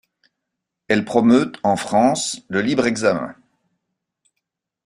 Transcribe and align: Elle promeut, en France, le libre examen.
Elle 0.87 1.05
promeut, 1.05 1.51
en 1.61 1.75
France, 1.75 2.41
le 2.49 2.61
libre 2.61 2.87
examen. 2.87 3.35